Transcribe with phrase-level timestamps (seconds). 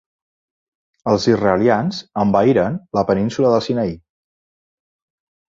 [1.11, 3.95] Els israelians envaïren la península del Sinaí.